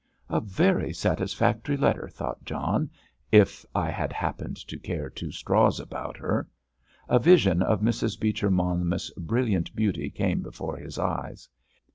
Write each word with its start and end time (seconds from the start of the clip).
"A 0.29 0.41
very 0.41 0.93
satisfactory 0.93 1.77
letter," 1.77 2.09
thought 2.09 2.43
John, 2.43 2.89
"if 3.31 3.63
I 3.75 3.91
had 3.91 4.11
happened 4.11 4.57
to 4.67 4.79
care 4.79 5.11
two 5.11 5.31
straws 5.31 5.79
about 5.79 6.17
her." 6.17 6.49
A 7.07 7.19
vision 7.19 7.61
of 7.61 7.81
Mrs. 7.81 8.19
Beecher 8.19 8.49
Monmouth's 8.49 9.11
brilliant 9.15 9.75
beauty 9.75 10.09
came 10.09 10.41
before 10.41 10.77
his 10.77 10.97
eyes. 10.97 11.47